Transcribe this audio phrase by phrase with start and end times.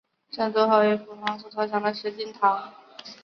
[0.31, 2.69] 奉圣都虞候王景以所部投降石敬瑭。